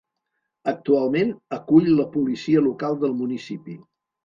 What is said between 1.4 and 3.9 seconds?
acull la Policia Local del municipi.